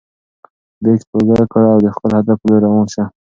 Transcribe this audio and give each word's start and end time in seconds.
بیک 0.83 1.01
په 1.09 1.15
اوږه 1.19 1.45
کړه 1.51 1.69
او 1.73 1.79
د 1.85 1.87
خپل 1.95 2.11
هدف 2.19 2.37
په 2.41 2.45
لور 2.49 2.61
روان 2.67 2.85
شه. 2.93 3.03